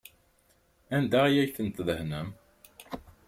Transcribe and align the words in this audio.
Anda 0.95 1.19
ay 1.25 1.49
ten-tdehnem? 1.55 2.29